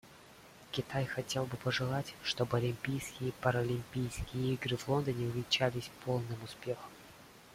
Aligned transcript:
Китай 0.71 1.05
хотел 1.05 1.45
бы 1.45 1.57
пожелать, 1.57 2.15
чтобы 2.23 2.57
Олимпийские 2.57 3.29
и 3.29 3.33
Паралимпийские 3.33 4.55
игры 4.55 4.75
в 4.75 4.87
Лондоне 4.89 5.27
увенчались 5.27 5.91
полным 6.05 6.41
успехом. 6.43 6.89